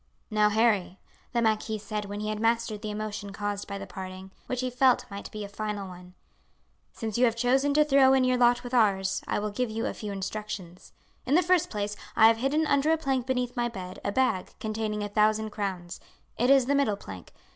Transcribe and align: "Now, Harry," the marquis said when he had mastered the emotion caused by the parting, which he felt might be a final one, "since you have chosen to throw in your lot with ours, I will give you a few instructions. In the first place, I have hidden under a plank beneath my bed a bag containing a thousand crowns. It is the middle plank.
"Now, 0.31 0.49
Harry," 0.49 0.99
the 1.31 1.43
marquis 1.43 1.77
said 1.77 2.05
when 2.05 2.21
he 2.21 2.29
had 2.29 2.39
mastered 2.39 2.81
the 2.81 2.89
emotion 2.89 3.31
caused 3.31 3.67
by 3.67 3.77
the 3.77 3.85
parting, 3.85 4.31
which 4.47 4.61
he 4.61 4.71
felt 4.71 5.05
might 5.11 5.29
be 5.29 5.43
a 5.43 5.47
final 5.47 5.87
one, 5.87 6.15
"since 6.91 7.19
you 7.19 7.25
have 7.25 7.35
chosen 7.35 7.71
to 7.75 7.85
throw 7.85 8.13
in 8.13 8.23
your 8.23 8.35
lot 8.39 8.63
with 8.63 8.73
ours, 8.73 9.21
I 9.27 9.37
will 9.37 9.51
give 9.51 9.69
you 9.69 9.85
a 9.85 9.93
few 9.93 10.11
instructions. 10.11 10.91
In 11.27 11.35
the 11.35 11.43
first 11.43 11.69
place, 11.69 11.95
I 12.15 12.25
have 12.29 12.37
hidden 12.37 12.65
under 12.65 12.89
a 12.91 12.97
plank 12.97 13.27
beneath 13.27 13.55
my 13.55 13.69
bed 13.69 13.99
a 14.03 14.11
bag 14.11 14.55
containing 14.59 15.03
a 15.03 15.07
thousand 15.07 15.51
crowns. 15.51 15.99
It 16.35 16.49
is 16.49 16.65
the 16.65 16.73
middle 16.73 16.97
plank. 16.97 17.31